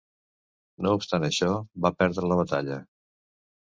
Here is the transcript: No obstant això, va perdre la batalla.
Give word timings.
No 0.85 0.95
obstant 1.01 1.27
això, 1.29 1.51
va 1.87 1.95
perdre 2.03 2.29
la 2.35 2.43
batalla. 2.45 2.85